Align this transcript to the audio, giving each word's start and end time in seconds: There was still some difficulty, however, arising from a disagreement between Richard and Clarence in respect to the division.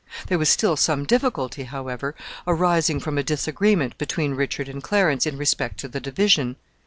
There 0.29 0.39
was 0.39 0.49
still 0.49 0.75
some 0.77 1.03
difficulty, 1.03 1.61
however, 1.65 2.15
arising 2.47 2.99
from 2.99 3.19
a 3.19 3.23
disagreement 3.23 3.99
between 3.99 4.33
Richard 4.33 4.67
and 4.67 4.81
Clarence 4.81 5.27
in 5.27 5.37
respect 5.37 5.79
to 5.81 5.87
the 5.87 5.99
division. 5.99 6.55